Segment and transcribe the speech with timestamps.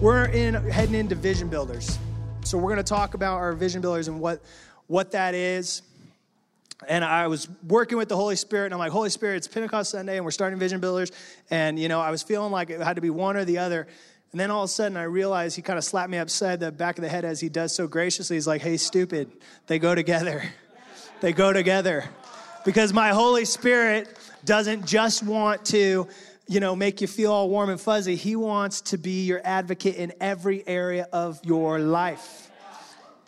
[0.00, 1.98] We're in heading into vision builders.
[2.42, 4.40] So we're going to talk about our vision builders and what
[4.86, 5.82] what that is.
[6.88, 9.90] And I was working with the Holy Spirit, and I'm like, Holy Spirit, it's Pentecost
[9.90, 11.12] Sunday, and we're starting Vision Builders.
[11.50, 13.86] And, you know, I was feeling like it had to be one or the other.
[14.32, 16.72] And then all of a sudden, I realized he kind of slapped me upside the
[16.72, 18.36] back of the head as he does so graciously.
[18.36, 19.30] He's like, hey, stupid,
[19.66, 20.42] they go together.
[21.20, 22.08] They go together.
[22.64, 24.08] Because my Holy Spirit
[24.46, 26.08] doesn't just want to
[26.50, 28.16] you know, make you feel all warm and fuzzy.
[28.16, 32.50] He wants to be your advocate in every area of your life.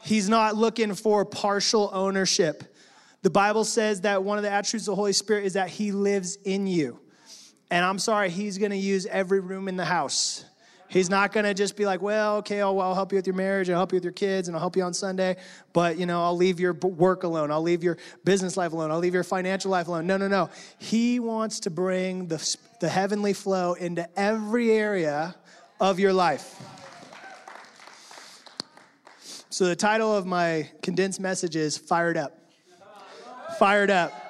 [0.01, 2.75] He's not looking for partial ownership.
[3.23, 5.93] The Bible says that one of the attributes of the Holy Spirit is that He
[5.93, 6.99] lives in you.
[7.71, 10.45] And I'm sorry, He's gonna use every room in the house.
[10.93, 13.35] He's not going to just be like, well, okay, I'll, I'll, help you with your
[13.35, 15.37] marriage, I'll help you with your kids, and I'll help you on Sunday,
[15.73, 17.51] but, you know, I'll leave your work alone.
[17.51, 18.91] I'll leave your business life alone.
[18.91, 20.07] I'll leave your financial life alone.
[20.07, 20.51] No, no, no.
[20.79, 25.35] He wants to bring the, the heavenly flow into every area
[25.81, 26.61] of your life.
[29.49, 32.39] So the title of my condensed message is Fired Up.
[33.59, 34.22] Fired Up.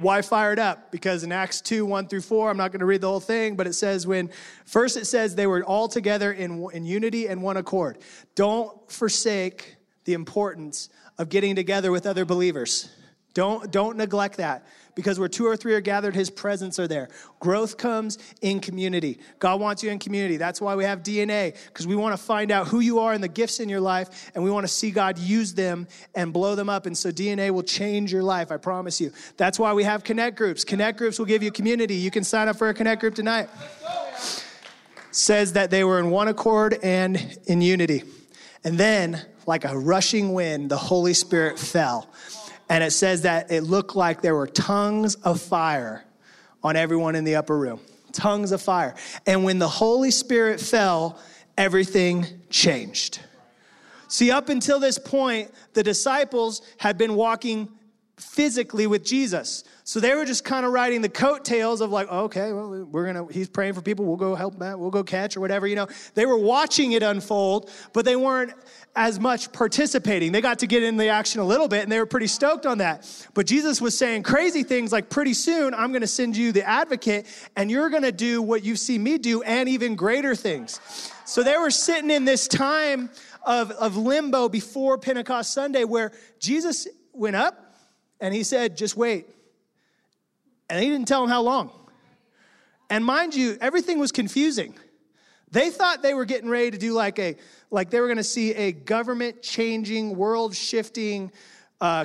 [0.00, 0.90] Why fired up?
[0.90, 3.54] Because in Acts 2, 1 through 4, I'm not going to read the whole thing,
[3.54, 4.30] but it says when,
[4.64, 7.98] first it says they were all together in, in unity and one accord.
[8.34, 12.88] Don't forsake the importance of getting together with other believers.
[13.32, 17.08] Don't, don't neglect that because where two or three are gathered, his presence are there.
[17.38, 19.18] Growth comes in community.
[19.38, 20.36] God wants you in community.
[20.36, 23.22] That's why we have DNA, because we want to find out who you are and
[23.22, 26.54] the gifts in your life, and we want to see God use them and blow
[26.54, 26.86] them up.
[26.86, 29.12] And so DNA will change your life, I promise you.
[29.36, 30.64] That's why we have connect groups.
[30.64, 31.94] Connect groups will give you community.
[31.94, 33.48] You can sign up for a connect group tonight.
[35.12, 38.04] Says that they were in one accord and in unity.
[38.64, 42.08] And then, like a rushing wind, the Holy Spirit fell
[42.70, 46.04] and it says that it looked like there were tongues of fire
[46.62, 47.80] on everyone in the upper room.
[48.12, 48.94] Tongues of fire.
[49.26, 51.18] And when the Holy Spirit fell,
[51.58, 53.18] everything changed.
[54.06, 57.68] See, up until this point, the disciples had been walking
[58.20, 59.64] physically with Jesus.
[59.84, 63.06] So they were just kind of riding the coattails of like, oh, okay, well, we're
[63.06, 65.74] gonna, he's praying for people, we'll go help that, we'll go catch or whatever, you
[65.74, 65.88] know.
[66.14, 68.52] They were watching it unfold, but they weren't
[68.94, 70.32] as much participating.
[70.32, 72.66] They got to get in the action a little bit and they were pretty stoked
[72.66, 73.08] on that.
[73.34, 77.26] But Jesus was saying crazy things like, pretty soon I'm gonna send you the advocate
[77.56, 80.80] and you're gonna do what you see me do and even greater things.
[81.24, 83.10] So they were sitting in this time
[83.44, 87.69] of, of limbo before Pentecost Sunday where Jesus went up,
[88.20, 89.26] and he said, just wait.
[90.68, 91.70] And he didn't tell him how long.
[92.88, 94.74] And mind you, everything was confusing.
[95.52, 97.36] They thought they were getting ready to do like a,
[97.70, 101.32] like they were gonna see a government changing, world shifting,
[101.80, 102.04] uh,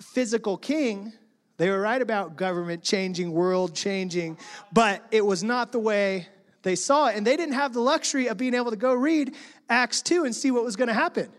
[0.00, 1.12] physical king.
[1.56, 4.38] They were right about government changing, world changing,
[4.72, 6.28] but it was not the way
[6.62, 7.16] they saw it.
[7.16, 9.34] And they didn't have the luxury of being able to go read
[9.68, 11.30] Acts 2 and see what was gonna happen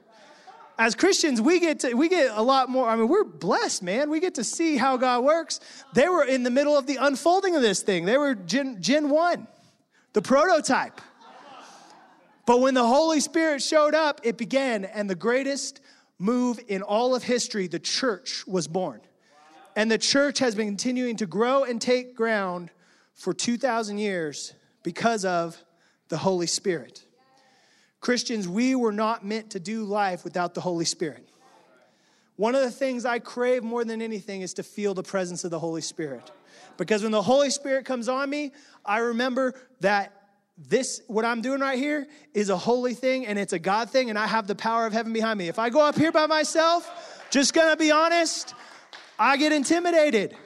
[0.77, 2.87] as Christians, we get to, we get a lot more.
[2.87, 4.09] I mean, we're blessed, man.
[4.09, 5.59] We get to see how God works.
[5.93, 8.05] They were in the middle of the unfolding of this thing.
[8.05, 9.47] They were Gen, Gen 1,
[10.13, 10.99] the prototype.
[12.45, 15.81] But when the Holy Spirit showed up, it began, and the greatest
[16.19, 19.01] move in all of history, the church was born.
[19.75, 22.69] And the church has been continuing to grow and take ground
[23.13, 24.53] for 2,000 years
[24.83, 25.61] because of
[26.09, 27.04] the Holy Spirit.
[28.05, 31.27] Christians, we were not meant to do life without the Holy Spirit.
[32.35, 35.49] One of the things I crave more than anything is to feel the presence of
[35.49, 36.29] the Holy Spirit.
[36.77, 38.51] Because when the Holy Spirit comes on me,
[38.85, 40.13] I remember that
[40.55, 42.05] this, what I'm doing right here,
[42.35, 44.93] is a holy thing and it's a God thing, and I have the power of
[44.93, 45.47] heaven behind me.
[45.47, 48.53] If I go up here by myself, just gonna be honest,
[49.17, 50.37] I get intimidated.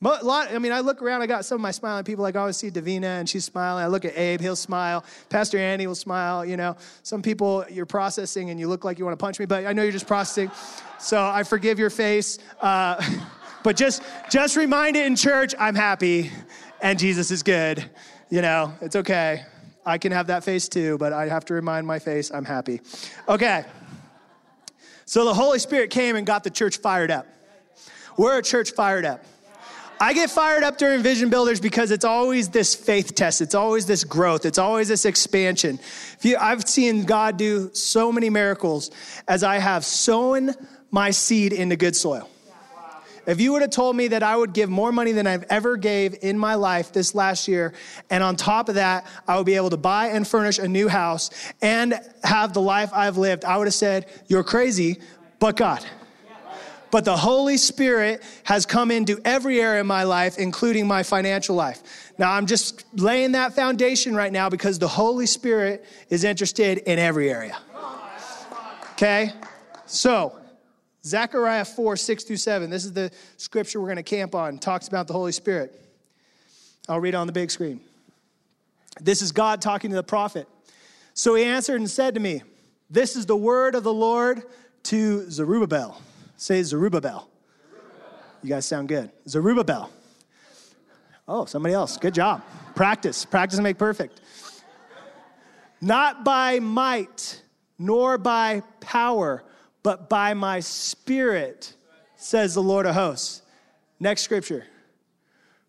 [0.00, 2.22] But lot, I mean, I look around, I got some of my smiling people.
[2.22, 3.82] Like I always see Davina and she's smiling.
[3.82, 5.04] I look at Abe, he'll smile.
[5.28, 6.44] Pastor Andy will smile.
[6.44, 9.46] You know, some people you're processing and you look like you want to punch me,
[9.46, 10.52] but I know you're just processing.
[11.00, 12.38] So I forgive your face.
[12.60, 13.02] Uh,
[13.64, 16.30] but just, just remind it in church, I'm happy
[16.80, 17.90] and Jesus is good.
[18.30, 19.44] You know, it's okay.
[19.84, 22.82] I can have that face too, but I have to remind my face, I'm happy.
[23.28, 23.64] Okay.
[25.06, 27.26] So the Holy Spirit came and got the church fired up.
[28.16, 29.24] We're a church fired up.
[30.00, 33.40] I get fired up during Vision Builders because it's always this faith test.
[33.40, 34.46] It's always this growth.
[34.46, 35.80] It's always this expansion.
[36.22, 38.92] You, I've seen God do so many miracles
[39.26, 40.54] as I have sown
[40.92, 42.30] my seed into good soil.
[43.26, 45.76] If you would have told me that I would give more money than I've ever
[45.76, 47.74] gave in my life this last year,
[48.08, 50.88] and on top of that, I would be able to buy and furnish a new
[50.88, 51.30] house
[51.60, 55.00] and have the life I've lived, I would have said, You're crazy,
[55.40, 55.84] but God.
[56.90, 61.54] But the Holy Spirit has come into every area of my life, including my financial
[61.54, 61.82] life.
[62.18, 66.98] Now, I'm just laying that foundation right now because the Holy Spirit is interested in
[66.98, 67.58] every area.
[68.92, 69.32] Okay?
[69.86, 70.38] So,
[71.04, 72.70] Zechariah 4, 6 through 7.
[72.70, 74.58] This is the scripture we're going to camp on.
[74.58, 75.80] talks about the Holy Spirit.
[76.88, 77.80] I'll read it on the big screen.
[79.00, 80.48] This is God talking to the prophet.
[81.14, 82.42] So he answered and said to me,
[82.90, 84.42] This is the word of the Lord
[84.84, 86.00] to Zerubbabel.
[86.38, 87.28] Say Zerubbabel.
[88.42, 89.10] You guys sound good.
[89.28, 89.90] Zerubbabel.
[91.26, 91.98] Oh, somebody else.
[91.98, 92.42] Good job.
[92.74, 93.26] Practice.
[93.26, 94.22] Practice and make perfect.
[95.82, 97.42] Not by might,
[97.78, 99.44] nor by power
[99.82, 101.74] but by my spirit,
[102.16, 103.42] says the Lord of hosts.
[104.00, 104.66] Next scripture.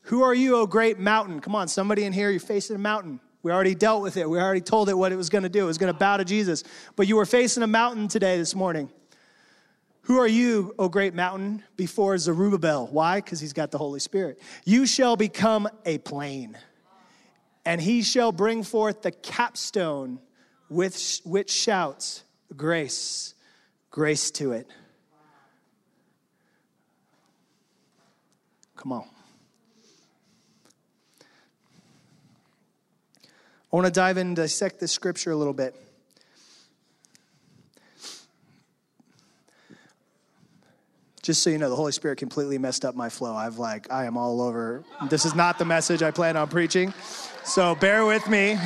[0.03, 1.39] Who are you, O great mountain?
[1.39, 3.19] Come on, somebody in here, you're facing a mountain.
[3.43, 4.29] We already dealt with it.
[4.29, 5.63] We already told it what it was going to do.
[5.63, 6.63] It was going to bow to Jesus.
[6.95, 8.89] But you were facing a mountain today, this morning.
[10.09, 12.87] Who are you, O great mountain, before Zerubbabel?
[12.91, 13.21] Why?
[13.21, 14.41] Because he's got the Holy Spirit.
[14.65, 16.57] You shall become a plain,
[17.63, 20.19] and he shall bring forth the capstone
[20.67, 22.23] with which shouts,
[22.57, 23.35] Grace
[23.91, 24.67] grace to it.
[28.75, 29.05] Come on.
[33.71, 35.75] I want to dive and dissect this scripture a little bit.
[41.29, 43.35] Just so you know, the Holy Spirit completely messed up my flow.
[43.35, 44.83] I've like, I am all over.
[45.11, 46.91] This is not the message I plan on preaching.
[47.43, 48.57] So bear with me.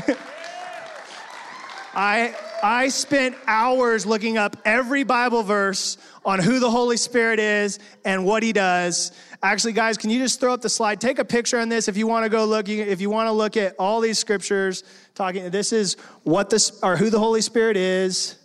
[1.94, 2.34] I
[2.64, 8.24] I spent hours looking up every Bible verse on who the Holy Spirit is and
[8.24, 9.12] what he does.
[9.44, 11.02] Actually, guys, can you just throw up the slide?
[11.02, 12.70] Take a picture on this if you want to go look.
[12.70, 15.50] If you want to look at all these scriptures, talking.
[15.50, 18.38] This is what this or who the Holy Spirit is.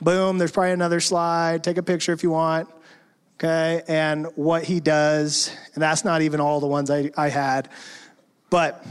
[0.00, 0.38] Boom.
[0.38, 1.62] There's probably another slide.
[1.62, 2.68] Take a picture if you want.
[3.42, 7.68] Okay, and what he does, and that's not even all the ones I, I had,
[8.50, 8.86] but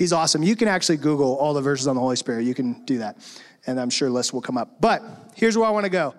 [0.00, 0.42] He's awesome.
[0.42, 2.46] You can actually Google all the verses on the Holy Spirit.
[2.46, 3.18] You can do that.
[3.66, 4.80] And I'm sure lists will come up.
[4.80, 5.02] But
[5.34, 6.14] here's where I want to go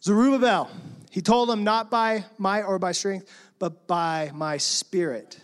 [0.00, 0.70] Zerubbabel,
[1.10, 3.28] he told them, not by might or by strength,
[3.58, 5.40] but by my spirit.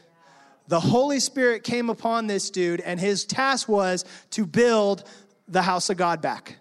[0.68, 5.02] The Holy Spirit came upon this dude, and his task was to build
[5.48, 6.58] the house of God back.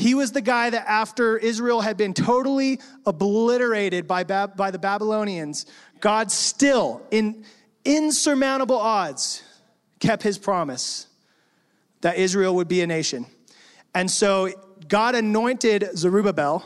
[0.00, 5.66] He was the guy that, after Israel had been totally obliterated by, by the Babylonians,
[6.00, 7.44] God still, in
[7.84, 9.42] insurmountable odds,
[9.98, 11.06] kept his promise
[12.00, 13.26] that Israel would be a nation.
[13.94, 14.50] And so
[14.88, 16.64] God anointed Zerubbabel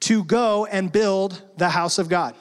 [0.00, 2.34] to go and build the house of God.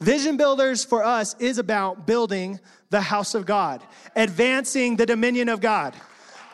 [0.00, 2.58] Vision Builders for us is about building
[2.90, 3.80] the house of God,
[4.16, 5.94] advancing the dominion of God.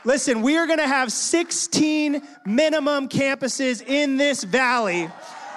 [0.06, 5.06] Listen, we are gonna have 16 minimum campuses in this valley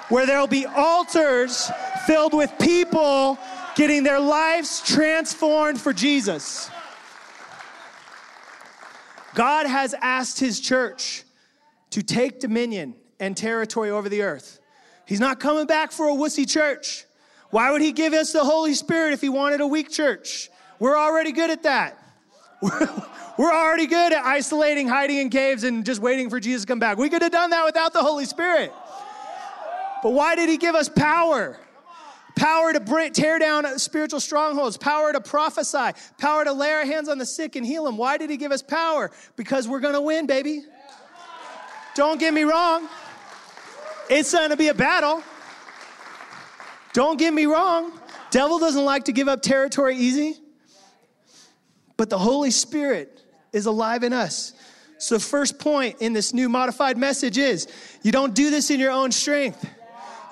[0.08, 1.70] where there'll be altars
[2.04, 3.38] filled with people
[3.76, 6.68] getting their lives transformed for Jesus.
[9.36, 11.22] God has asked his church
[11.90, 14.58] to take dominion and territory over the earth.
[15.06, 17.04] He's not coming back for a wussy church.
[17.50, 20.50] Why would he give us the Holy Spirit if he wanted a weak church?
[20.80, 21.96] We're already good at that.
[23.38, 26.78] We're already good at isolating, hiding in caves, and just waiting for Jesus to come
[26.78, 26.98] back.
[26.98, 28.72] We could have done that without the Holy Spirit.
[30.02, 31.58] But why did he give us power?
[32.40, 37.08] power to bring, tear down spiritual strongholds, power to prophesy, power to lay our hands
[37.08, 37.98] on the sick and heal them.
[37.98, 39.10] Why did he give us power?
[39.36, 40.62] Because we're going to win, baby.
[41.94, 42.88] Don't get me wrong.
[44.08, 45.22] It's going to be a battle.
[46.94, 47.92] Don't get me wrong.
[48.30, 50.40] Devil doesn't like to give up territory easy.
[52.00, 53.20] But the Holy Spirit
[53.52, 54.54] is alive in us.
[54.96, 57.68] So, first point in this new modified message is
[58.02, 59.68] you don't do this in your own strength.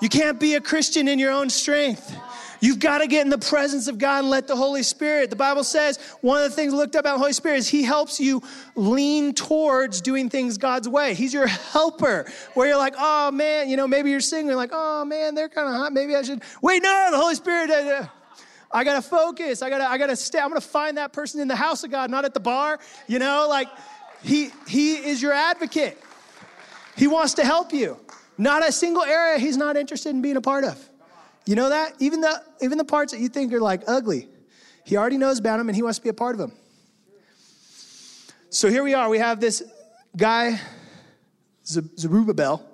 [0.01, 2.11] You can't be a Christian in your own strength.
[2.59, 5.29] You've got to get in the presence of God and let the Holy Spirit.
[5.29, 8.19] The Bible says one of the things looked up about Holy Spirit is He helps
[8.19, 8.41] you
[8.73, 11.13] lean towards doing things God's way.
[11.13, 12.25] He's your helper.
[12.55, 15.67] Where you're like, oh man, you know, maybe you're singing, like, oh man, they're kind
[15.67, 15.93] of hot.
[15.93, 16.41] Maybe I should.
[16.63, 17.69] Wait, no, the Holy Spirit.
[17.69, 18.07] Uh, uh,
[18.71, 19.61] I gotta focus.
[19.61, 20.39] I gotta, I gotta stay.
[20.39, 22.79] I'm gonna find that person in the house of God, not at the bar.
[23.07, 23.67] You know, like
[24.21, 25.97] He He is your advocate.
[26.95, 27.97] He wants to help you.
[28.37, 30.89] Not a single area he's not interested in being a part of.
[31.45, 31.93] You know that?
[31.99, 34.29] Even the, even the parts that you think are like ugly,
[34.85, 36.53] he already knows about them and he wants to be a part of them.
[38.49, 39.09] So here we are.
[39.09, 39.61] We have this
[40.15, 40.59] guy,
[41.65, 42.65] Zerubbabel,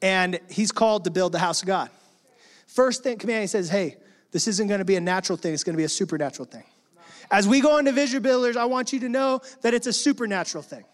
[0.00, 1.90] and he's called to build the house of God.
[2.66, 3.96] First thing, command, he says, hey,
[4.34, 6.64] this isn't going to be a natural thing, it's going to be a supernatural thing.
[7.30, 10.64] As we go into Vision Builders, I want you to know that it's a supernatural
[10.64, 10.84] thing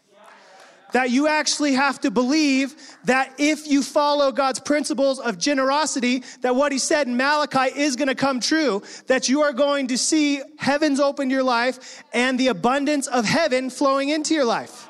[0.93, 6.57] that you actually have to believe that if you follow God's principles of generosity, that
[6.57, 9.97] what he said in Malachi is going to come true, that you are going to
[9.97, 14.89] see heavens open your life and the abundance of heaven flowing into your life.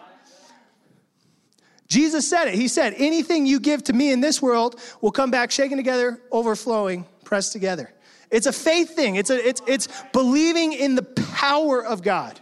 [1.87, 2.55] Jesus said it.
[2.55, 6.21] He said, anything you give to me in this world will come back shaken together,
[6.31, 7.93] overflowing, pressed together.
[8.31, 9.17] It's a faith thing.
[9.17, 12.39] It's, a, it's, it's believing in the power of God.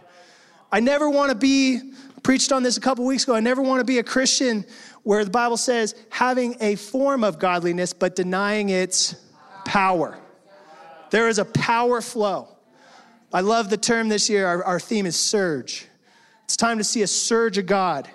[0.71, 3.33] I never want to be preached on this a couple weeks ago.
[3.33, 4.65] I never want to be a Christian
[5.03, 9.15] where the Bible says having a form of godliness but denying its
[9.65, 10.17] power.
[11.09, 12.47] There is a power flow.
[13.33, 14.45] I love the term this year.
[14.45, 15.87] Our, our theme is surge.
[16.43, 18.09] It's time to see a surge of God.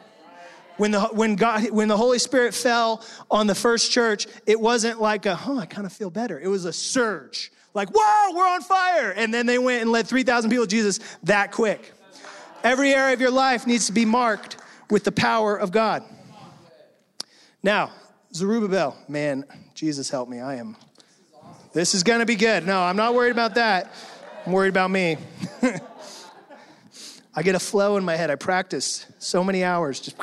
[0.76, 5.00] When the, when, God, when the Holy Spirit fell on the first church, it wasn't
[5.00, 6.38] like a, oh, I kind of feel better.
[6.38, 7.52] It was a surge.
[7.74, 9.10] Like, whoa, we're on fire.
[9.10, 11.92] And then they went and led 3,000 people to Jesus that quick.
[12.62, 14.56] Every area of your life needs to be marked
[14.90, 16.04] with the power of God.
[17.62, 17.90] Now,
[18.32, 20.40] Zerubbabel, man, Jesus help me.
[20.40, 20.76] I am.
[21.72, 22.64] This is going to be good.
[22.66, 23.92] No, I'm not worried about that.
[24.46, 25.16] I'm worried about me.
[27.34, 28.30] I get a flow in my head.
[28.30, 29.98] I practice so many hours.
[29.98, 30.16] Just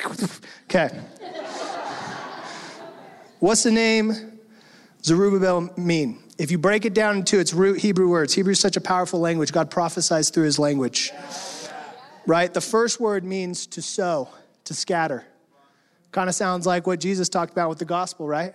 [0.65, 1.01] okay.
[3.39, 4.39] What's the name
[5.03, 6.19] Zerubbabel mean?
[6.41, 9.19] If you break it down into its root Hebrew words, Hebrew is such a powerful
[9.19, 9.51] language.
[9.51, 11.11] God prophesies through his language
[12.25, 12.53] right?
[12.53, 14.29] The first word means to sow,
[14.65, 15.25] to scatter.
[16.11, 18.53] Kind of sounds like what Jesus talked about with the gospel, right?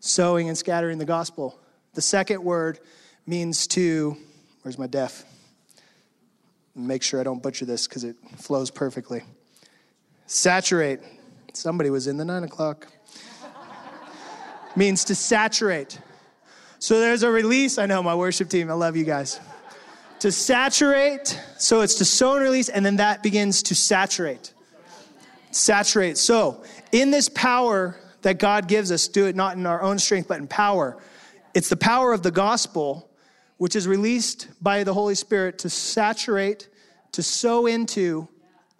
[0.00, 1.58] Sowing and scattering the gospel.
[1.94, 2.80] The second word
[3.26, 4.16] means to,
[4.62, 5.24] where's my deaf?
[6.74, 9.22] Make sure I don't butcher this because it flows perfectly.
[10.26, 11.00] Saturate.
[11.52, 12.88] Somebody was in the nine o'clock.
[14.74, 15.98] means to saturate.
[16.82, 17.78] So there's a release.
[17.78, 19.38] I know my worship team, I love you guys
[20.18, 21.40] to saturate.
[21.56, 24.52] So it's to sow and release, and then that begins to saturate.
[25.52, 26.18] Saturate.
[26.18, 30.26] So in this power that God gives us, do it not in our own strength,
[30.26, 31.00] but in power.
[31.54, 33.08] It's the power of the gospel,
[33.58, 36.68] which is released by the Holy Spirit to saturate,
[37.12, 38.26] to sow into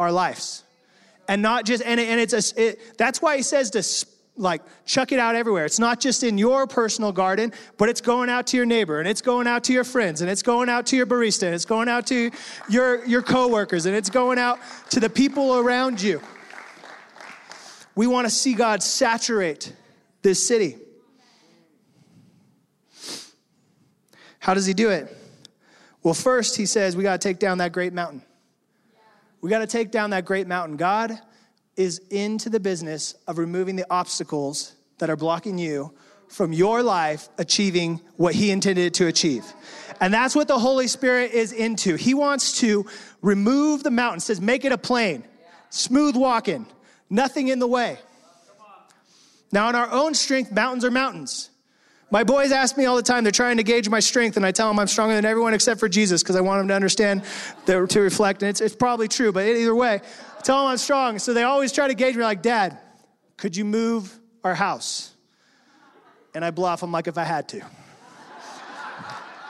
[0.01, 0.65] our lives.
[1.29, 3.83] And not just, and, it, and it's a, it, that's why he says to
[4.37, 5.65] like chuck it out everywhere.
[5.65, 9.09] It's not just in your personal garden, but it's going out to your neighbor and
[9.09, 11.65] it's going out to your friends and it's going out to your barista and it's
[11.65, 12.31] going out to
[12.69, 14.59] your, your coworkers and it's going out
[14.91, 16.21] to the people around you.
[17.95, 19.75] We want to see God saturate
[20.23, 20.79] this city.
[24.39, 25.15] How does he do it?
[26.03, 28.23] Well, first, he says we got to take down that great mountain.
[29.41, 30.77] We got to take down that great mountain.
[30.77, 31.21] God
[31.77, 35.93] is into the business of removing the obstacles that are blocking you
[36.29, 39.45] from your life achieving what he intended to achieve.
[40.01, 41.97] And that's what the Holy Spirit is into.
[41.97, 42.87] He wants to
[43.21, 45.25] remove the mountain, says, make it a plain,
[45.71, 46.67] smooth walking,
[47.11, 47.99] nothing in the way.
[49.53, 51.51] Now, in our own strength, mountains are mountains.
[52.11, 54.53] My boys ask me all the time, they're trying to gauge my strength, and I
[54.53, 57.23] tell them I'm stronger than everyone except for Jesus because I want them to understand,
[57.67, 58.43] to reflect.
[58.43, 60.01] And it's, it's probably true, but either way,
[60.43, 61.19] tell them I'm strong.
[61.19, 62.79] So they always try to gauge me like, Dad,
[63.37, 65.13] could you move our house?
[66.35, 67.63] And I bluff them like if I had to.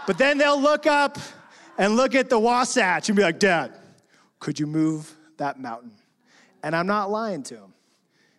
[0.06, 1.18] but then they'll look up
[1.78, 3.72] and look at the Wasatch and be like, Dad,
[4.40, 5.92] could you move that mountain?
[6.62, 7.74] And I'm not lying to them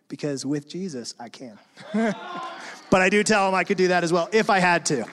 [0.08, 1.58] because with Jesus, I can.
[1.92, 5.04] but I do tell them I could do that as well if I had to.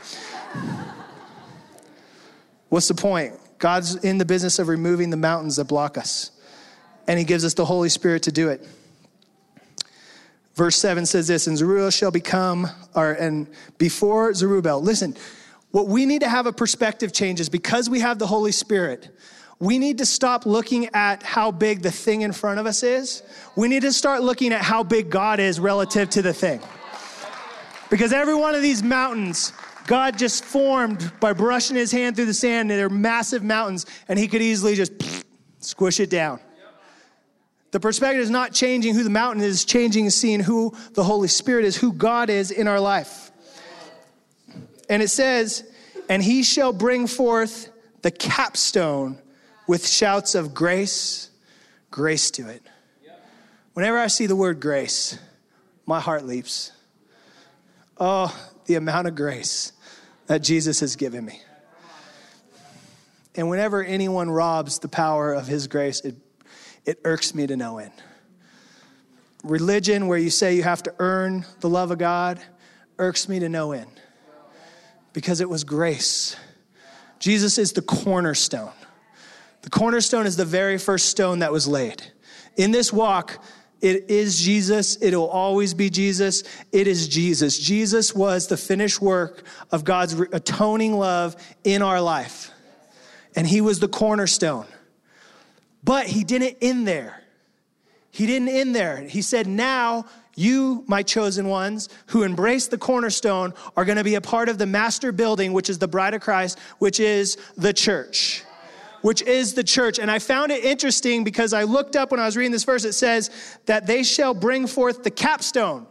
[2.70, 3.34] What's the point?
[3.58, 6.32] God's in the business of removing the mountains that block us
[7.12, 8.65] and he gives us the Holy Spirit to do it.
[10.56, 15.18] Verse 7 says this, and Zerubbabel shall become, or, and before Zerubbabel, listen,
[15.72, 19.10] what we need to have a perspective change is because we have the Holy Spirit,
[19.60, 23.24] we need to stop looking at how big the thing in front of us is.
[23.58, 26.62] We need to start looking at how big God is relative to the thing.
[27.89, 29.51] Because every one of these mountains,
[29.86, 34.18] God just formed by brushing his hand through the sand, and they're massive mountains, and
[34.18, 34.94] he could easily just
[35.60, 36.39] squish it down.
[37.72, 41.30] The perspective is not changing who the mountain is, changing is seeing who the Holy
[41.30, 43.32] Spirit is, who God is in our life.
[44.90, 45.63] And it says,
[46.10, 47.70] and he shall bring forth
[48.01, 49.18] the capstone
[49.68, 51.30] with shouts of grace,
[51.90, 52.62] grace to it.
[53.74, 55.18] Whenever I see the word grace,
[55.86, 56.74] my heart leaps.
[57.98, 58.36] Oh,
[58.66, 59.72] the amount of grace
[60.28, 61.42] that Jesus has given me.
[63.36, 66.16] And whenever anyone robs the power of his grace, it,
[66.86, 67.94] it irks me to no end.
[69.44, 72.40] Religion, where you say you have to earn the love of God,
[72.98, 73.90] irks me to no end
[75.14, 76.36] because it was grace.
[77.20, 78.72] Jesus is the cornerstone.
[79.64, 82.04] The cornerstone is the very first stone that was laid.
[82.56, 83.44] In this walk,
[83.82, 84.96] it is Jesus.
[84.98, 86.44] It will always be Jesus.
[86.72, 87.58] It is Jesus.
[87.58, 92.52] Jesus was the finished work of God's atoning love in our life.
[93.36, 94.68] And he was the cornerstone.
[95.84, 97.22] But he didn't end there.
[98.12, 98.98] He didn't end there.
[98.98, 104.16] He said, Now you, my chosen ones, who embrace the cornerstone, are going to be
[104.16, 107.74] a part of the master building, which is the bride of Christ, which is the
[107.74, 108.44] church.
[109.02, 109.98] Which is the church.
[109.98, 112.86] And I found it interesting because I looked up when I was reading this verse,
[112.86, 113.32] it says
[113.66, 115.88] that they shall bring forth the capstone.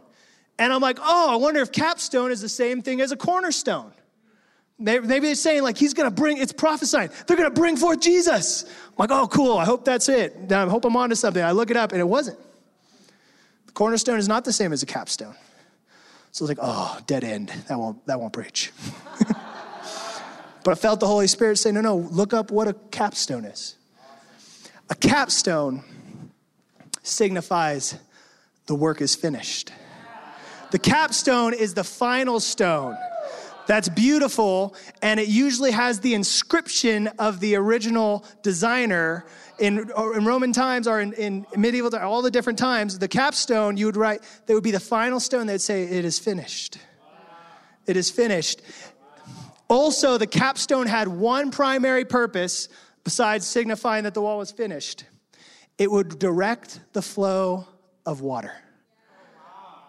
[0.57, 3.91] And I'm like, oh, I wonder if capstone is the same thing as a cornerstone.
[4.81, 8.63] Maybe they're saying like he's gonna bring, it's prophesying, they're gonna bring forth Jesus.
[8.63, 10.51] I'm like, oh, cool, I hope that's it.
[10.51, 11.43] I hope I'm onto something.
[11.43, 12.39] I look it up and it wasn't.
[13.67, 15.35] The cornerstone is not the same as a capstone.
[16.31, 17.49] So I was like, oh, dead end.
[17.67, 18.71] That won't, that won't preach.
[20.63, 23.75] but I felt the Holy Spirit say, no, no, look up what a capstone is.
[24.89, 25.83] A capstone
[27.03, 27.95] signifies
[28.65, 29.71] the work is finished.
[30.71, 32.97] The capstone is the final stone
[33.71, 39.25] that's beautiful, and it usually has the inscription of the original designer
[39.59, 43.77] in, in Roman times or in, in medieval times, all the different times, the capstone,
[43.77, 46.79] you would write, that would be the final stone they would say, It is finished.
[47.87, 48.61] It is finished.
[49.69, 52.67] Also, the capstone had one primary purpose
[53.05, 55.05] besides signifying that the wall was finished
[55.77, 57.65] it would direct the flow
[58.05, 58.51] of water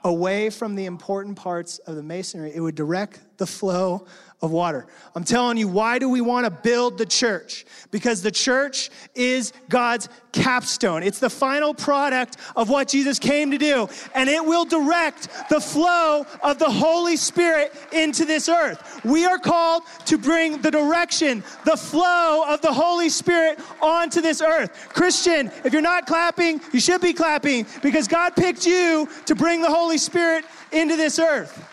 [0.05, 2.53] away from the important parts of the masonry.
[2.55, 4.07] It would direct the flow
[4.43, 4.87] of water.
[5.15, 7.65] I'm telling you, why do we want to build the church?
[7.93, 11.03] Because the church is God's capstone.
[11.05, 15.61] It's the final product of what Jesus came to do, and it will direct the
[15.61, 19.05] flow of the Holy Spirit into this earth.
[19.05, 24.41] We are called to bring the direction, the flow of the Holy Spirit onto this
[24.43, 24.89] earth.
[24.89, 29.63] Christian, if you're not clapping, you should be clapping because God picked you to bring
[29.63, 31.69] the Holy Spirit into this earth.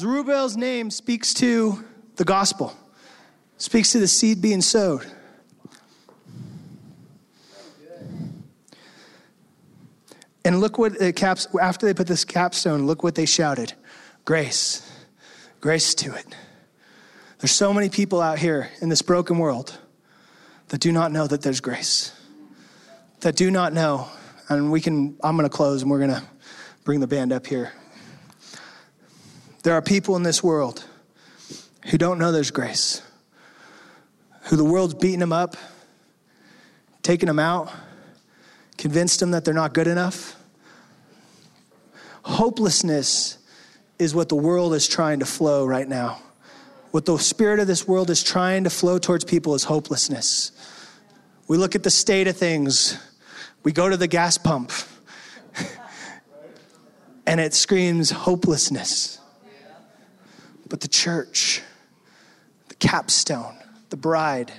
[0.00, 1.84] Zerubbabel's name speaks to
[2.16, 2.74] the gospel,
[3.58, 5.04] speaks to the seed being sowed.
[10.42, 13.74] And look what it caps after they put this capstone, look what they shouted.
[14.24, 14.90] Grace.
[15.60, 16.34] Grace to it.
[17.38, 19.78] There's so many people out here in this broken world
[20.68, 22.18] that do not know that there's grace.
[23.20, 24.08] That do not know.
[24.48, 26.22] And we can I'm going to close and we're going to
[26.84, 27.74] bring the band up here.
[29.62, 30.84] There are people in this world
[31.86, 33.02] who don't know there's grace,
[34.44, 35.56] who the world's beating them up,
[37.02, 37.70] taking them out,
[38.78, 40.36] convinced them that they're not good enough.
[42.22, 43.36] Hopelessness
[43.98, 46.22] is what the world is trying to flow right now.
[46.90, 50.52] What the spirit of this world is trying to flow towards people is hopelessness.
[51.48, 52.98] We look at the state of things,
[53.62, 54.72] we go to the gas pump,
[57.26, 59.19] and it screams hopelessness.
[61.00, 61.62] Church,
[62.68, 63.56] the capstone,
[63.88, 64.52] the bride,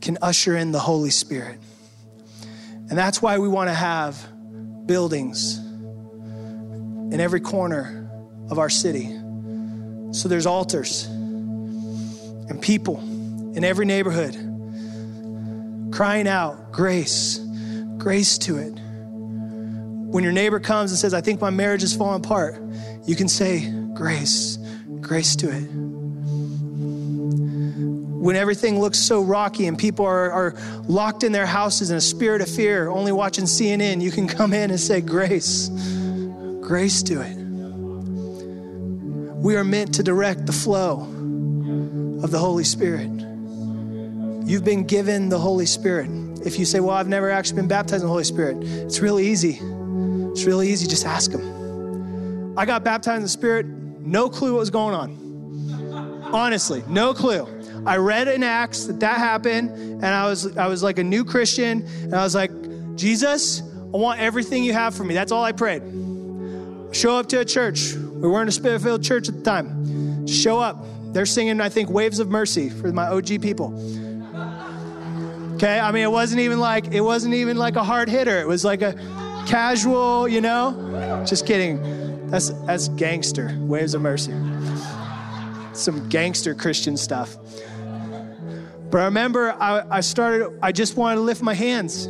[0.00, 1.58] can usher in the Holy Spirit.
[2.88, 4.24] And that's why we want to have
[4.86, 8.08] buildings in every corner
[8.52, 9.08] of our city.
[10.12, 13.00] So there's altars and people
[13.56, 14.34] in every neighborhood
[15.92, 17.38] crying out, grace,
[17.98, 18.70] grace to it.
[18.70, 22.62] When your neighbor comes and says, I think my marriage is falling apart,
[23.08, 24.56] you can say, grace,
[25.00, 25.64] grace to it.
[28.20, 30.54] When everything looks so rocky and people are, are
[30.86, 34.52] locked in their houses in a spirit of fear, only watching CNN, you can come
[34.52, 35.70] in and say, Grace,
[36.60, 37.34] grace to it.
[39.36, 41.00] We are meant to direct the flow
[42.22, 43.08] of the Holy Spirit.
[44.46, 46.10] You've been given the Holy Spirit.
[46.44, 49.28] If you say, Well, I've never actually been baptized in the Holy Spirit, it's really
[49.28, 49.58] easy.
[50.32, 50.86] It's really easy.
[50.86, 52.58] Just ask Him.
[52.58, 56.30] I got baptized in the Spirit no clue what was going on.
[56.32, 57.46] Honestly, no clue.
[57.86, 61.24] I read in Acts that that happened, and I was I was like a new
[61.24, 62.50] Christian, and I was like,
[62.96, 65.14] Jesus, I want everything you have for me.
[65.14, 65.82] That's all I prayed.
[66.92, 67.94] Show up to a church.
[67.94, 70.26] We weren't a spirit-filled church at the time.
[70.26, 70.84] Show up.
[71.12, 73.72] They're singing, I think, "Waves of Mercy" for my OG people.
[75.54, 78.40] Okay, I mean, it wasn't even like it wasn't even like a hard hitter.
[78.40, 78.94] It was like a
[79.46, 81.24] casual, you know.
[81.26, 83.56] Just kidding That's that's gangster.
[83.60, 84.32] Waves of mercy.
[85.72, 87.36] Some gangster Christian stuff.
[88.90, 92.08] But I remember I, I started, I just wanted to lift my hands.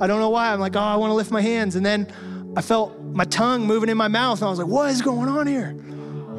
[0.00, 0.52] I don't know why.
[0.52, 1.74] I'm like, oh, I want to lift my hands.
[1.74, 2.06] And then
[2.56, 4.38] I felt my tongue moving in my mouth.
[4.38, 5.76] And I was like, what is going on here?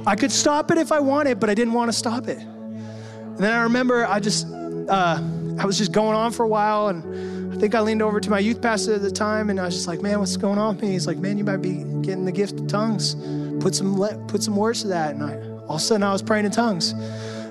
[0.07, 2.37] I could stop it if I wanted, but I didn't want to stop it.
[2.37, 5.21] And then I remember I just, uh,
[5.59, 6.87] I was just going on for a while.
[6.87, 9.65] And I think I leaned over to my youth pastor at the time and I
[9.65, 10.91] was just like, man, what's going on with me?
[10.91, 13.15] He's like, man, you might be getting the gift of tongues.
[13.61, 13.95] Put some,
[14.27, 15.15] put some words to that.
[15.15, 15.35] And I,
[15.67, 16.93] all of a sudden I was praying in tongues.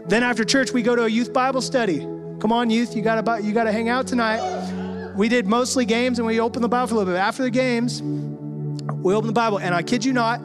[0.07, 2.01] Then after church, we go to a youth Bible study.
[2.41, 5.13] Come on, youth, you gotta, you gotta hang out tonight.
[5.17, 7.19] We did mostly games and we opened the Bible for a little bit.
[7.19, 10.41] After the games, we opened the Bible, and I kid you not,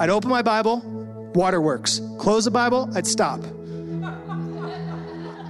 [0.00, 0.80] I'd open my Bible,
[1.34, 2.00] waterworks.
[2.18, 3.40] Close the Bible, I'd stop.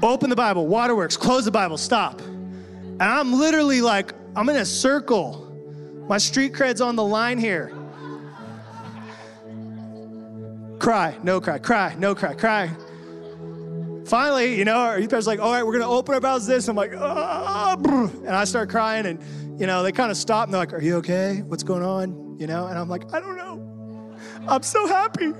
[0.03, 1.17] Open the Bible, waterworks.
[1.17, 2.21] Close the Bible, stop.
[2.21, 5.49] And I'm literally like, I'm in a circle.
[6.09, 7.73] My street cred's on the line here.
[10.79, 12.71] Cry, no cry, cry, no cry, cry.
[14.05, 16.47] Finally, you know, our youth pastor's like, all right, we're going to open our mouths
[16.47, 16.67] this.
[16.67, 20.53] I'm like, ah, and I start crying, and, you know, they kind of stop and
[20.53, 21.43] they're like, are you okay?
[21.47, 22.37] What's going on?
[22.39, 24.17] You know, and I'm like, I don't know.
[24.49, 25.33] I'm so happy.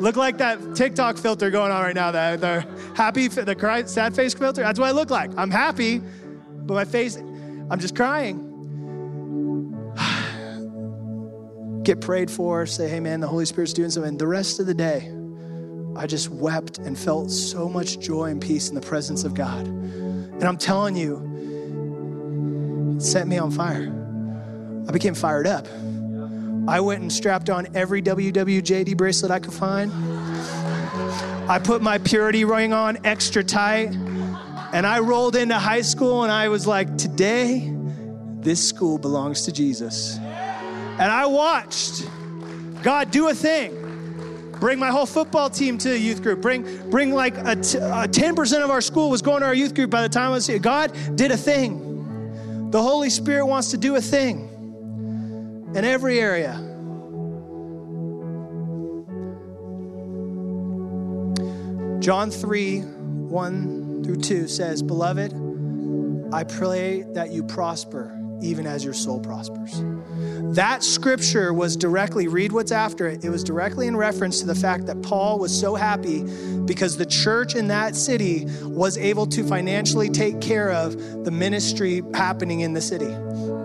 [0.00, 4.14] Look like that TikTok filter going on right now, the, the happy, the cry, sad
[4.14, 4.62] face filter.
[4.62, 5.30] That's what I look like.
[5.36, 8.50] I'm happy, but my face, I'm just crying.
[11.84, 14.16] Get prayed for, say, hey man, the Holy Spirit's doing something.
[14.16, 15.12] The rest of the day,
[15.96, 19.66] I just wept and felt so much joy and peace in the presence of God.
[19.66, 23.92] And I'm telling you, it set me on fire.
[24.88, 25.68] I became fired up.
[26.66, 29.92] I went and strapped on every WWJD bracelet I could find.
[31.48, 33.94] I put my purity ring on extra tight.
[34.72, 37.70] And I rolled into high school and I was like, today,
[38.40, 40.16] this school belongs to Jesus.
[40.16, 42.08] And I watched
[42.82, 43.80] God do a thing.
[44.58, 46.40] Bring my whole football team to the youth group.
[46.40, 49.74] Bring, bring like a t- a 10% of our school was going to our youth
[49.74, 50.58] group by the time I was here.
[50.58, 52.70] God did a thing.
[52.70, 54.53] The Holy Spirit wants to do a thing
[55.74, 56.54] in every area.
[62.00, 65.32] John 3 1 through 2 says, Beloved,
[66.32, 69.82] I pray that you prosper even as your soul prospers.
[70.54, 74.54] That scripture was directly, read what's after it, it was directly in reference to the
[74.54, 76.24] fact that Paul was so happy
[76.64, 82.02] because the church in that city was able to financially take care of the ministry
[82.12, 83.12] happening in the city.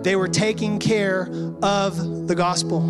[0.04, 1.30] They were taking care
[1.62, 2.82] of the gospel.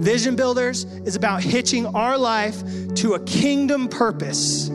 [0.00, 2.62] Vision Builders is about hitching our life
[2.96, 4.70] to a kingdom purpose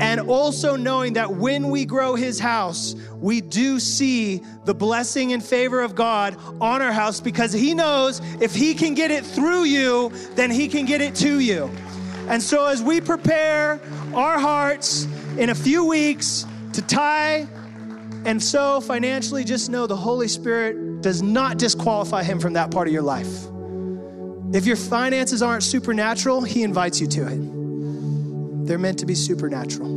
[0.00, 5.44] and also knowing that when we grow his house, we do see the blessing and
[5.44, 9.64] favor of God on our house because he knows if he can get it through
[9.64, 11.70] you, then he can get it to you.
[12.28, 13.80] And so, as we prepare
[14.14, 17.48] our hearts in a few weeks to tie
[18.24, 22.88] and sow financially, just know the Holy Spirit does not disqualify him from that part
[22.88, 23.46] of your life.
[24.52, 28.66] If your finances aren't supernatural, he invites you to it.
[28.66, 29.88] They're meant to be supernatural.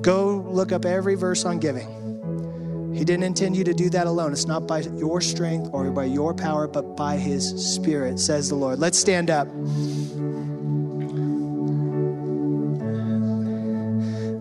[0.00, 2.94] Go look up every verse on giving.
[2.94, 4.32] He didn't intend you to do that alone.
[4.32, 8.54] It's not by your strength or by your power, but by His Spirit, says the
[8.54, 8.78] Lord.
[8.78, 9.46] Let's stand up.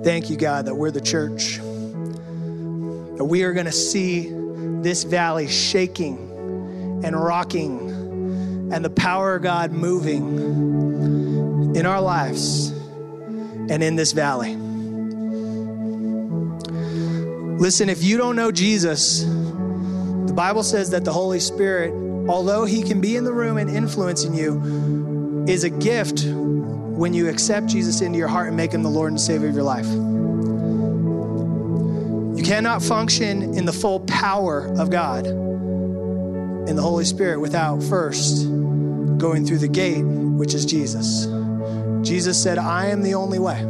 [0.05, 1.57] Thank you, God, that we're the church.
[3.17, 4.31] That we are going to see
[4.85, 6.15] this valley shaking
[7.03, 14.55] and rocking and the power of God moving in our lives and in this valley.
[17.57, 21.91] Listen, if you don't know Jesus, the Bible says that the Holy Spirit,
[22.29, 27.27] although he can be in the room and influencing you, is a gift when you
[27.27, 29.87] accept Jesus into your heart and make him the Lord and Savior of your life.
[32.45, 38.47] Cannot function in the full power of God in the Holy Spirit without first
[39.17, 41.25] going through the gate, which is Jesus.
[42.07, 43.63] Jesus said, I am the only way.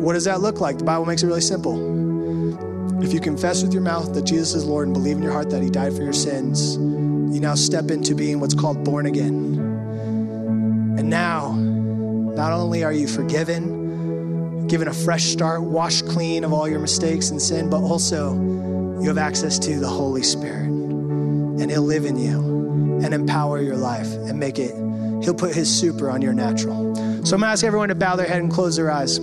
[0.00, 0.78] What does that look like?
[0.78, 3.02] The Bible makes it really simple.
[3.02, 5.50] If you confess with your mouth that Jesus is Lord and believe in your heart
[5.50, 9.58] that He died for your sins, you now step into being what's called born again.
[10.98, 13.89] And now, not only are you forgiven,
[14.70, 18.34] given a fresh start, washed clean of all your mistakes and sin, but also
[19.00, 20.68] you have access to the Holy Spirit.
[20.68, 24.74] And He'll live in you and empower your life and make it,
[25.22, 26.94] He'll put His super on your natural.
[27.26, 29.18] So I'm gonna ask everyone to bow their head and close their eyes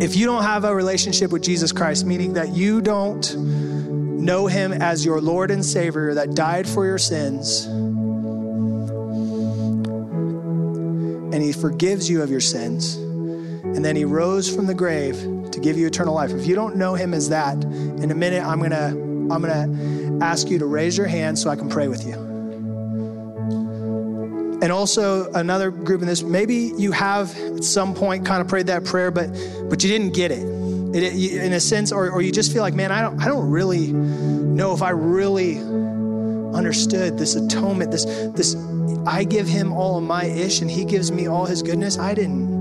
[0.00, 4.72] if you don't have a relationship with Jesus Christ, meaning that you don't know him
[4.72, 7.64] as your Lord and Savior that died for your sins,
[11.32, 12.96] and he forgives you of your sins,
[13.74, 15.16] and then he rose from the grave
[15.50, 16.30] to give you eternal life.
[16.30, 20.18] If you don't know him as that, in a minute I'm going to I'm going
[20.18, 22.12] to ask you to raise your hand so I can pray with you.
[24.62, 28.66] And also another group in this, maybe you have at some point kind of prayed
[28.68, 29.28] that prayer, but
[29.68, 30.44] but you didn't get it.
[30.94, 33.50] it in a sense, or, or you just feel like, man, I don't I don't
[33.50, 38.54] really know if I really understood this atonement, this this
[39.06, 41.98] I give him all of my ish and he gives me all his goodness.
[41.98, 42.53] I didn't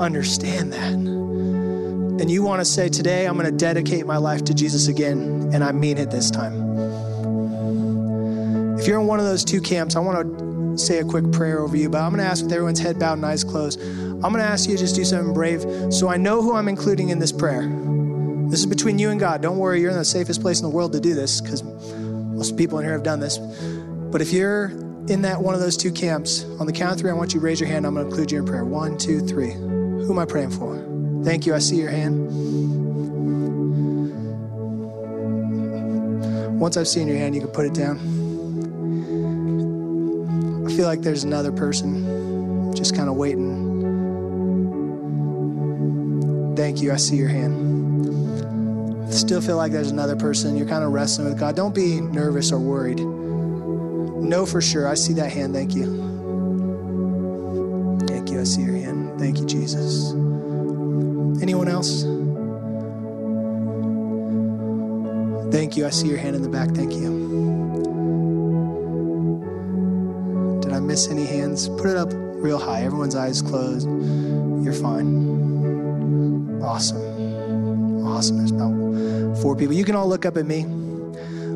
[0.00, 1.20] understand that
[2.20, 5.50] and you want to say, Today I'm going to dedicate my life to Jesus again,
[5.54, 6.52] and I mean it this time.
[8.78, 11.60] If you're in one of those two camps, I want to say a quick prayer
[11.60, 13.80] over you, but I'm going to ask with everyone's head bowed and eyes closed.
[13.80, 16.68] I'm going to ask you to just do something brave so I know who I'm
[16.68, 17.66] including in this prayer.
[18.48, 19.40] This is between you and God.
[19.40, 22.56] Don't worry, you're in the safest place in the world to do this because most
[22.58, 23.38] people in here have done this.
[23.38, 24.66] But if you're
[25.08, 27.40] in that one of those two camps, on the count of three, I want you
[27.40, 27.86] to raise your hand.
[27.86, 28.64] I'm going to include you in prayer.
[28.64, 29.79] One, two, three.
[30.10, 30.74] Who am I praying for?
[31.22, 31.54] Thank you.
[31.54, 32.26] I see your hand.
[36.58, 37.96] Once I've seen your hand, you can put it down.
[40.66, 43.76] I feel like there's another person just kind of waiting.
[46.56, 46.90] Thank you.
[46.90, 49.06] I see your hand.
[49.06, 50.56] I still feel like there's another person.
[50.56, 51.54] You're kind of wrestling with God.
[51.54, 52.98] Don't be nervous or worried.
[52.98, 54.88] Know for sure.
[54.88, 55.54] I see that hand.
[55.54, 55.86] Thank you.
[58.08, 58.40] Thank you.
[58.40, 58.79] I see your hand.
[59.20, 60.12] Thank you, Jesus.
[61.42, 62.04] Anyone else?
[65.52, 65.86] Thank you.
[65.86, 66.70] I see your hand in the back.
[66.70, 67.10] Thank you.
[70.62, 71.68] Did I miss any hands?
[71.68, 72.82] Put it up real high.
[72.82, 73.86] Everyone's eyes closed.
[74.64, 76.62] You're fine.
[76.62, 78.06] Awesome.
[78.06, 78.38] Awesome.
[78.38, 79.74] There's about four people.
[79.74, 80.79] You can all look up at me.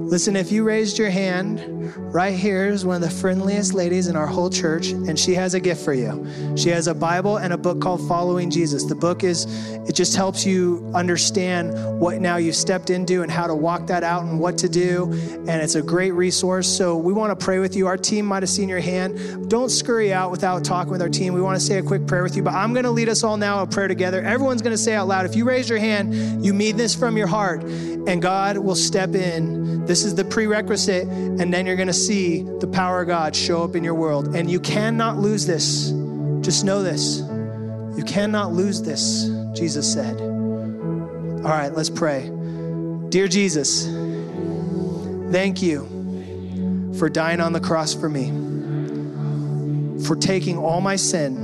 [0.07, 1.61] Listen, if you raised your hand,
[2.15, 5.55] right here is one of the friendliest ladies in our whole church, and she has
[5.55, 6.27] a gift for you.
[6.57, 8.85] She has a Bible and a book called Following Jesus.
[8.85, 9.47] The book is,
[9.89, 14.05] it just helps you understand what now you've stepped into and how to walk that
[14.05, 15.11] out and what to do.
[15.49, 16.69] And it's a great resource.
[16.69, 17.87] So we want to pray with you.
[17.87, 19.51] Our team might have seen your hand.
[19.51, 21.35] Don't scurry out without talking with our team.
[21.35, 23.25] We want to say a quick prayer with you, but I'm going to lead us
[23.25, 24.23] all now a prayer together.
[24.23, 25.27] Everyone's going to say out loud.
[25.27, 29.15] If you raise your hand, you mean this from your heart, and God will step
[29.15, 29.54] in
[29.87, 33.63] this is the prerequisite, and then you're going to see the power of God show
[33.63, 34.35] up in your world.
[34.35, 35.91] And you cannot lose this.
[36.41, 37.19] Just know this.
[37.19, 40.21] You cannot lose this, Jesus said.
[40.21, 42.31] All right, let's pray.
[43.11, 43.87] Dear Jesus,
[45.31, 48.31] thank you for dying on the cross for me,
[50.05, 51.37] for taking all my sin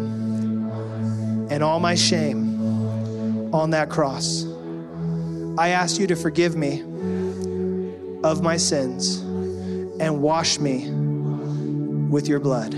[1.50, 4.46] and all my shame on that cross.
[5.59, 6.83] I ask you to forgive me
[8.22, 9.16] of my sins
[10.00, 10.90] and wash me
[12.11, 12.74] with your blood.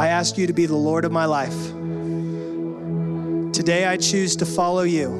[0.00, 1.72] I ask you to be the Lord of my life.
[3.52, 5.10] Today I choose to follow you.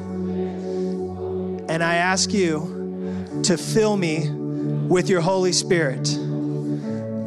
[1.69, 6.07] And I ask you to fill me with your Holy Spirit.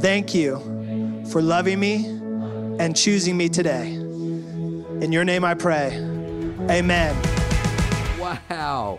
[0.01, 2.05] Thank you for loving me
[2.79, 3.95] and choosing me today.
[3.95, 5.92] In your name I pray.
[6.71, 7.16] Amen.
[8.19, 8.99] Wow.